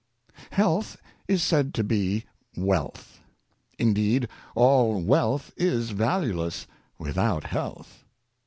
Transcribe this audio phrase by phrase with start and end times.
[0.57, 0.97] EALTH
[1.27, 2.25] is said to be
[2.57, 3.19] wealth.
[3.77, 6.65] Indeed, all wealth is valueless
[6.97, 8.03] without health.